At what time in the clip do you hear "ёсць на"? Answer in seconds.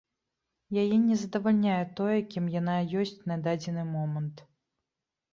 3.01-3.37